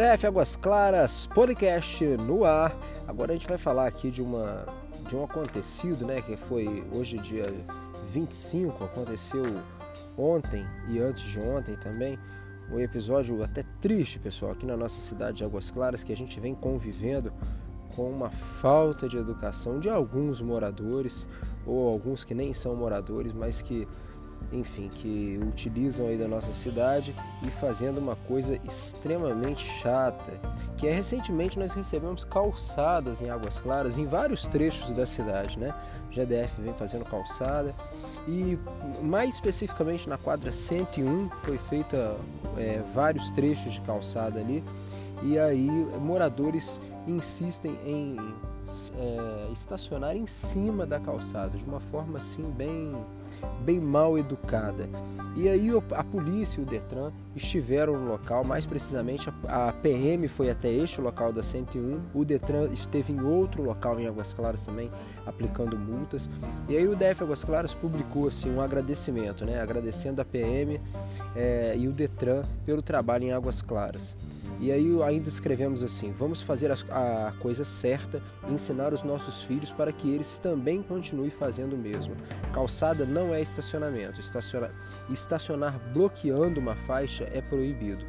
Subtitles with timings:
[0.00, 2.74] DF Águas Claras, podcast no ar.
[3.06, 4.64] Agora a gente vai falar aqui de uma
[5.06, 7.44] de um acontecido, né, que foi hoje dia
[8.06, 9.42] 25, aconteceu
[10.16, 12.18] ontem e antes de ontem também,
[12.72, 16.40] um episódio até triste, pessoal, aqui na nossa cidade de Águas Claras, que a gente
[16.40, 17.30] vem convivendo
[17.94, 21.28] com uma falta de educação de alguns moradores
[21.66, 23.86] ou alguns que nem são moradores, mas que
[24.52, 27.14] enfim, que utilizam aí da nossa cidade
[27.46, 30.32] e fazendo uma coisa extremamente chata,
[30.76, 35.74] que é recentemente nós recebemos calçadas em Águas Claras em vários trechos da cidade, né?
[36.08, 37.74] O GDF vem fazendo calçada
[38.26, 38.58] e
[39.02, 42.16] mais especificamente na quadra 101 foi feita
[42.56, 44.64] é, vários trechos de calçada ali
[45.22, 45.68] e aí
[46.00, 48.16] moradores insistem em
[48.96, 52.94] é, estacionar em cima da calçada de uma forma assim bem
[53.64, 54.88] bem mal educada.
[55.36, 60.50] E aí a polícia e o Detran estiveram no local, mais precisamente a PM foi
[60.50, 64.90] até este local da 101, o Detran esteve em outro local em Águas Claras também,
[65.24, 66.28] aplicando multas.
[66.68, 69.60] E aí o DF Águas Claras publicou assim, um agradecimento, né?
[69.60, 70.80] agradecendo a PM
[71.36, 74.16] é, e o Detran pelo trabalho em Águas Claras.
[74.60, 79.72] E aí ainda escrevemos assim: vamos fazer a, coisa certa e ensinar os nossos filhos
[79.72, 82.14] para que eles também continuem fazendo o mesmo.
[82.52, 84.20] Calçada não é estacionamento.
[84.20, 84.70] Estacionar,
[85.08, 88.04] estacionar bloqueando uma faixa é proibido.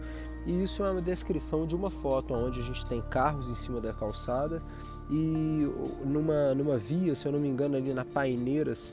[0.45, 3.79] E isso é uma descrição de uma foto onde a gente tem carros em cima
[3.79, 4.61] da calçada
[5.09, 5.69] e
[6.03, 8.91] numa, numa via, se eu não me engano, ali na Paineiras.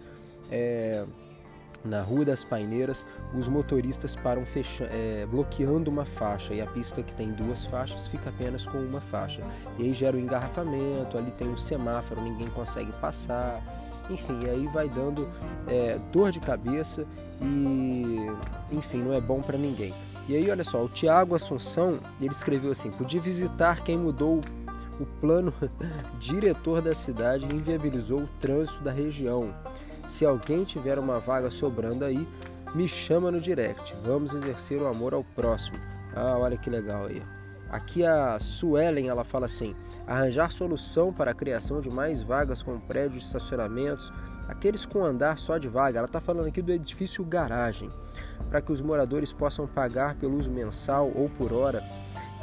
[0.51, 1.05] É,
[1.85, 7.03] na Rua das Paineiras, os motoristas param fechando, é, bloqueando uma faixa e a pista
[7.03, 9.43] que tem duas faixas fica apenas com uma faixa.
[9.79, 13.63] E aí gera o um engarrafamento, ali tem um semáforo, ninguém consegue passar.
[14.11, 15.29] Enfim, aí vai dando
[15.67, 17.07] é, dor de cabeça
[17.41, 18.27] e,
[18.73, 19.95] enfim, não é bom para ninguém.
[20.29, 24.43] E aí, olha só, o Tiago Assunção, ele escreveu assim: podia visitar quem mudou
[25.01, 25.55] o plano
[26.21, 29.55] diretor da cidade e inviabilizou o trânsito da região.
[30.09, 32.27] Se alguém tiver uma vaga sobrando aí,
[32.75, 33.95] me chama no direct.
[34.03, 35.79] Vamos exercer o amor ao próximo.
[36.17, 37.23] Ah, olha que legal aí.
[37.71, 39.77] Aqui a Suelen ela fala assim:
[40.07, 44.11] arranjar solução para a criação de mais vagas com prédios, estacionamentos,
[44.49, 45.99] aqueles com andar só de vaga.
[45.99, 47.91] Ela está falando aqui do edifício garagem,
[48.49, 51.85] para que os moradores possam pagar pelo uso mensal ou por hora.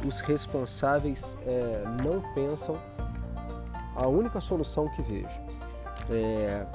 [0.05, 2.79] Os responsáveis é, não pensam.
[3.95, 5.41] A única solução que vejo
[6.09, 6.67] é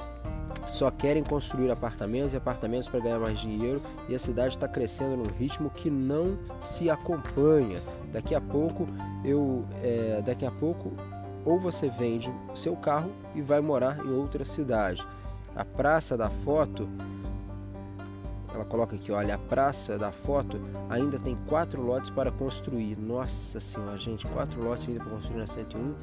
[0.67, 5.17] só querem construir apartamentos e apartamentos para ganhar mais dinheiro e a cidade está crescendo
[5.17, 7.79] num ritmo que não se acompanha.
[8.11, 8.87] Daqui a pouco
[9.23, 10.91] eu, é, daqui a pouco
[11.45, 15.05] ou você vende seu carro e vai morar em outra cidade.
[15.55, 16.87] A praça da foto,
[18.53, 22.97] ela coloca aqui, olha, a praça da foto ainda tem quatro lotes para construir.
[22.97, 25.93] Nossa senhora, gente, quatro lotes ainda para construir na 101.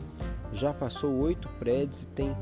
[0.52, 2.36] Já passou oito prédios e tem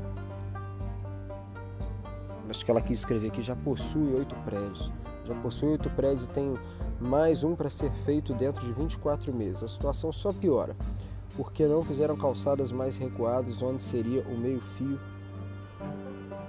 [2.57, 4.91] acho que ela quis escrever que já possui oito prédios.
[5.25, 6.55] Já possui oito prédios e tem
[6.99, 9.61] mais um para ser feito dentro de 24 meses.
[9.61, 10.75] A situação só piora,
[11.35, 14.99] porque não fizeram calçadas mais recuadas onde seria o meio-fio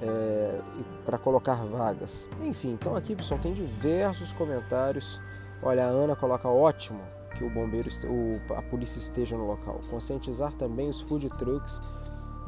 [0.00, 0.60] é,
[1.04, 2.26] para colocar vagas.
[2.40, 5.20] Enfim, então aqui pessoal tem diversos comentários.
[5.62, 7.00] Olha, a Ana coloca ótimo
[7.36, 9.78] que o bombeiro, o, a polícia esteja no local.
[9.90, 11.78] Conscientizar também os food trucks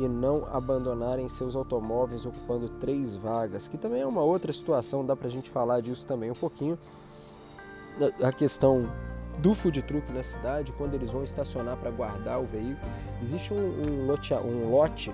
[0.01, 5.15] e não abandonarem seus automóveis ocupando três vagas, que também é uma outra situação, dá
[5.15, 6.79] para a gente falar disso também um pouquinho.
[8.23, 8.91] A questão
[9.39, 12.91] do food truck na cidade, quando eles vão estacionar para guardar o veículo,
[13.23, 15.13] existe um, um, lote, um lote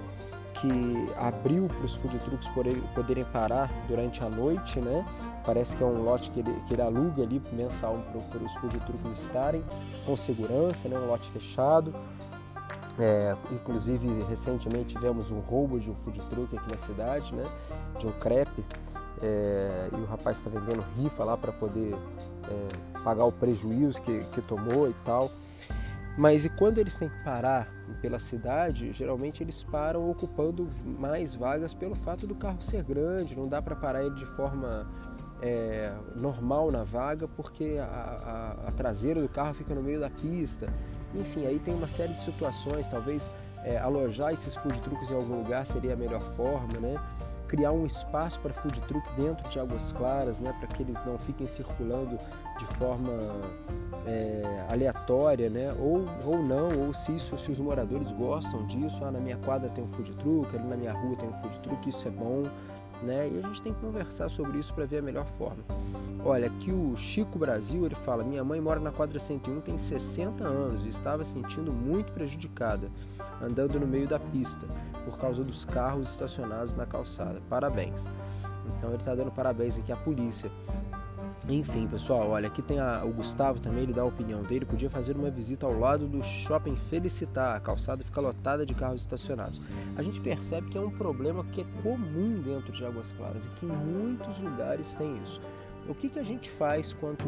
[0.55, 2.49] que abriu para os food trucks
[2.95, 5.05] poderem parar durante a noite, né?
[5.45, 7.99] Parece que é um lote que ele, que ele aluga ali mensal
[8.31, 9.65] para os food trucks estarem
[10.07, 10.97] com segurança, né?
[10.97, 11.93] Um lote fechado.
[12.99, 17.45] É, inclusive, recentemente tivemos um roubo de um food truck aqui na cidade, né?
[17.99, 18.65] De um crepe.
[19.23, 24.25] É, e o rapaz está vendendo rifa lá para poder é, pagar o prejuízo que,
[24.33, 25.31] que tomou e tal.
[26.17, 27.69] Mas e quando eles têm que parar
[28.01, 33.47] pela cidade, geralmente eles param ocupando mais vagas pelo fato do carro ser grande, não
[33.47, 34.87] dá para parar ele de forma
[35.43, 40.11] é, normal na vaga porque a, a, a, traseira do carro fica no meio da
[40.11, 40.73] pista.
[41.15, 43.31] Enfim, aí tem uma série de situações, talvez
[43.65, 46.95] é, alojar esses food trucks em algum lugar seria a melhor forma, né?
[47.49, 50.53] Criar um espaço para food truck dentro de Águas Claras, né?
[50.59, 52.19] Para que eles não fiquem circulando
[52.59, 53.13] de forma
[54.05, 55.73] é, aleatória, né?
[55.79, 59.69] Ou, ou não, ou se, isso, se os moradores gostam disso, ah, na minha quadra
[59.69, 62.45] tem um food truck, ali na minha rua tem um food truck, isso é bom
[63.03, 63.29] né?
[63.29, 65.63] E a gente tem que conversar sobre isso para ver a melhor forma.
[66.25, 70.45] Olha, aqui o Chico Brasil, ele fala: "Minha mãe mora na quadra 101, tem 60
[70.45, 72.91] anos e estava sentindo muito prejudicada
[73.41, 74.67] andando no meio da pista
[75.05, 77.41] por causa dos carros estacionados na calçada.
[77.49, 78.07] Parabéns".
[78.77, 80.51] Então ele está dando parabéns aqui à polícia
[81.49, 84.65] enfim, pessoal, olha, aqui tem a, o Gustavo também, ele dá a opinião dele.
[84.65, 87.57] Podia fazer uma visita ao lado do shopping Felicitar.
[87.57, 89.61] A calçada fica lotada de carros estacionados.
[89.97, 93.51] A gente percebe que é um problema que é comum dentro de Águas Claras e
[93.51, 95.41] que em muitos lugares tem isso.
[95.89, 97.25] O que, que a gente faz quanto,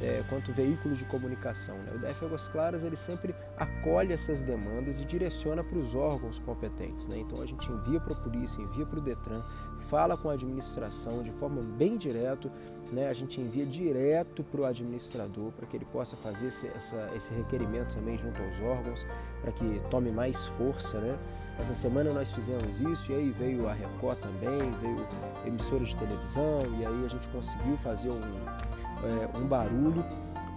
[0.00, 1.76] é, quanto veículos de comunicação?
[1.76, 1.92] Né?
[1.94, 7.06] O DF Águas Claras ele sempre acolhe essas demandas e direciona para os órgãos competentes.
[7.06, 7.18] Né?
[7.18, 9.42] Então a gente envia para a polícia, envia para o Detran,
[9.88, 12.50] fala com a administração de forma bem direto,
[12.90, 13.08] né?
[13.08, 17.32] a gente envia direto para o administrador para que ele possa fazer esse, essa, esse
[17.34, 19.06] requerimento também junto aos órgãos,
[19.42, 20.98] para que tome mais força.
[20.98, 21.18] Né?
[21.58, 25.06] Essa semana nós fizemos isso e aí veio a Record também, veio
[25.44, 30.04] emissoras de televisão e aí a gente conseguiu fazer um, é, um barulho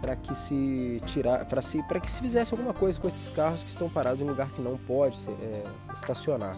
[0.01, 3.63] para que se tirar, para se, para que se fizesse alguma coisa com esses carros
[3.63, 5.63] que estão parados em um lugar que não pode é,
[5.93, 6.55] estacionar.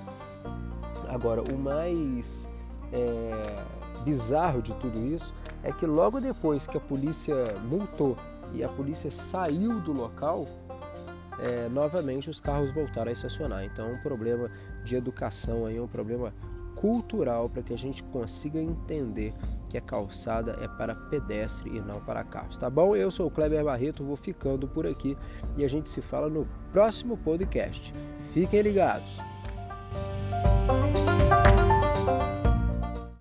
[1.10, 2.48] Agora, o mais
[2.94, 3.64] é,
[4.04, 5.34] bizarro de tudo isso
[5.64, 8.16] é que logo depois que a polícia multou
[8.54, 10.46] e a polícia saiu do local,
[11.40, 13.64] é, novamente os carros voltaram a estacionar.
[13.66, 14.50] Então, é um problema
[14.84, 16.34] de educação aí, um problema
[16.76, 19.34] cultural para que a gente consiga entender
[19.72, 22.58] que a calçada é para pedestre e não para carros.
[22.58, 22.94] Tá bom?
[22.94, 25.18] Eu sou o Kleber Barreto, vou ficando por aqui
[25.56, 27.94] e a gente se fala no próximo podcast.
[28.34, 29.31] Fiquem ligados.